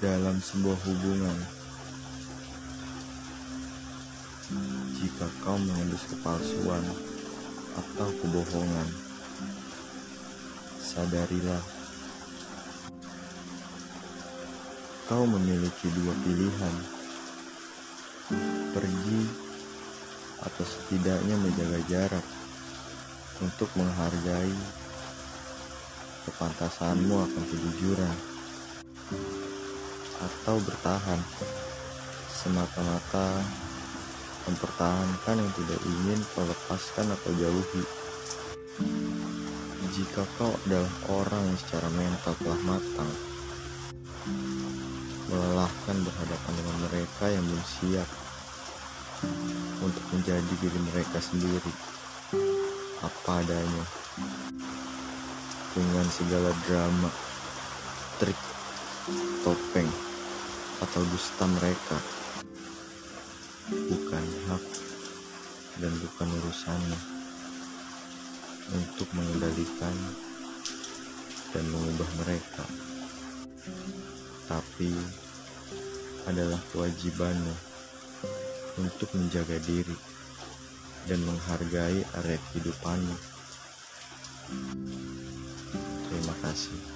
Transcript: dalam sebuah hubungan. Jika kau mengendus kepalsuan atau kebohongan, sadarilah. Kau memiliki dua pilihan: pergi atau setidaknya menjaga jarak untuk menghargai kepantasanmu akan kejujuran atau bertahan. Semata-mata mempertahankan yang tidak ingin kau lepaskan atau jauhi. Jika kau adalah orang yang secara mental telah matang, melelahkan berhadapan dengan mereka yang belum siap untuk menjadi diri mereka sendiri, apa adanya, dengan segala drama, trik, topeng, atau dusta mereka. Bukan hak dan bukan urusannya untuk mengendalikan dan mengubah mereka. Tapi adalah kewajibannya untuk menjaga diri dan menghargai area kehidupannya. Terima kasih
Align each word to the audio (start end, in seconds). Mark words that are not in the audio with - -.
dalam 0.00 0.36
sebuah 0.36 0.76
hubungan. 0.84 1.38
Jika 5.00 5.26
kau 5.40 5.56
mengendus 5.56 6.04
kepalsuan 6.12 6.84
atau 7.74 8.08
kebohongan, 8.20 8.88
sadarilah. 10.78 11.64
Kau 15.08 15.24
memiliki 15.24 15.88
dua 15.96 16.14
pilihan: 16.22 16.74
pergi 18.76 19.20
atau 20.44 20.64
setidaknya 20.66 21.36
menjaga 21.40 21.80
jarak 21.88 22.26
untuk 23.40 23.70
menghargai 23.74 24.54
kepantasanmu 26.28 27.16
akan 27.16 27.44
kejujuran 27.48 28.16
atau 30.20 30.56
bertahan. 30.62 31.20
Semata-mata 32.30 33.42
mempertahankan 34.46 35.36
yang 35.42 35.52
tidak 35.58 35.80
ingin 35.82 36.20
kau 36.30 36.46
lepaskan 36.46 37.10
atau 37.10 37.30
jauhi. 37.34 37.82
Jika 39.96 40.22
kau 40.38 40.54
adalah 40.68 40.92
orang 41.10 41.42
yang 41.50 41.58
secara 41.58 41.88
mental 41.96 42.34
telah 42.38 42.60
matang, 42.62 43.12
melelahkan 45.26 45.96
berhadapan 46.06 46.52
dengan 46.54 46.76
mereka 46.86 47.24
yang 47.26 47.42
belum 47.48 47.64
siap 47.66 48.08
untuk 49.82 50.04
menjadi 50.14 50.54
diri 50.62 50.80
mereka 50.94 51.18
sendiri, 51.18 51.72
apa 53.02 53.30
adanya, 53.42 53.84
dengan 55.74 56.06
segala 56.12 56.50
drama, 56.68 57.10
trik, 58.22 58.38
topeng, 59.42 60.05
atau 60.80 61.02
dusta 61.08 61.44
mereka. 61.48 61.98
Bukan 63.66 64.24
hak 64.50 64.64
dan 65.82 65.92
bukan 66.00 66.28
urusannya 66.40 67.00
untuk 68.76 69.08
mengendalikan 69.14 69.96
dan 71.54 71.64
mengubah 71.70 72.10
mereka. 72.24 72.66
Tapi 74.46 74.92
adalah 76.26 76.58
kewajibannya 76.74 77.56
untuk 78.76 79.08
menjaga 79.14 79.58
diri 79.62 79.96
dan 81.06 81.22
menghargai 81.22 82.02
area 82.22 82.38
kehidupannya. 82.50 83.18
Terima 86.06 86.34
kasih 86.42 86.95